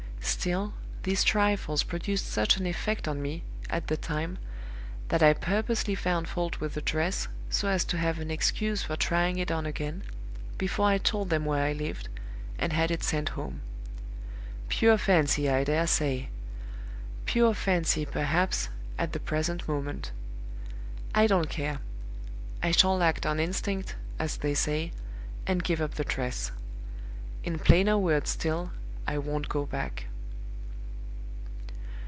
Still, 0.23 0.73
these 1.03 1.23
trifles 1.23 1.83
produced 1.83 2.25
such 2.25 2.57
an 2.57 2.65
effect 2.65 3.07
on 3.07 3.21
me, 3.21 3.43
at 3.69 3.87
the 3.87 3.97
time, 3.97 4.39
that 5.09 5.21
I 5.21 5.33
purposely 5.33 5.93
found 5.93 6.27
fault 6.27 6.59
with 6.59 6.73
the 6.73 6.81
dress, 6.81 7.27
so 7.51 7.67
as 7.67 7.85
to 7.85 7.97
have 7.97 8.17
an 8.17 8.31
excuse 8.31 8.81
for 8.81 8.95
trying 8.95 9.37
it 9.37 9.51
on 9.51 9.67
again, 9.67 10.01
before 10.57 10.87
I 10.87 10.97
told 10.97 11.29
them 11.29 11.45
where 11.45 11.63
I 11.63 11.73
lived, 11.73 12.09
and 12.57 12.73
had 12.73 12.89
it 12.89 13.03
sent 13.03 13.29
home. 13.29 13.61
Pure 14.67 14.97
fancy, 14.99 15.47
I 15.47 15.63
dare 15.63 15.85
say. 15.85 16.29
Pure 17.25 17.53
fancy, 17.53 18.03
perhaps, 18.03 18.69
at 18.97 19.13
the 19.13 19.19
present 19.19 19.67
moment. 19.67 20.11
I 21.13 21.27
don't 21.27 21.49
care; 21.51 21.79
I 22.63 22.71
shall 22.71 23.03
act 23.03 23.27
on 23.27 23.39
instinct 23.39 23.95
(as 24.17 24.37
they 24.37 24.55
say), 24.55 24.91
and 25.45 25.63
give 25.63 25.81
up 25.81 25.95
the 25.95 26.03
dress. 26.05 26.51
In 27.43 27.59
plainer 27.59 27.97
words 27.99 28.31
still, 28.31 28.71
I 29.05 29.19
won't 29.19 29.47
go 29.49 29.67
back." 29.67 30.05